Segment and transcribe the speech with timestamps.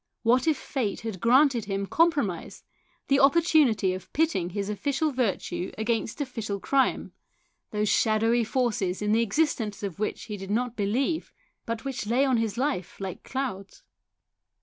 [0.23, 2.63] What if fate had granted him compromise,
[3.07, 7.11] the opportunity of pitting his official virtue against official crime,
[7.69, 11.31] those shadowy forces in the existence of which he did not believe,
[11.67, 13.83] but which lay on his life like clouds